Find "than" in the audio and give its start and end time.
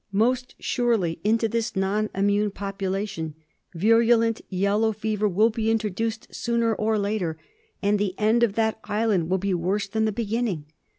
9.87-10.05